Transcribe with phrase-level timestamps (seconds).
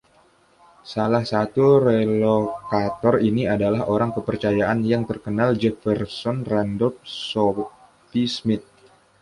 [0.93, 8.65] Salah satu relokator ini adalah orang kepercayaan yang terkenal Jefferson Randolph "Soapy" Smith.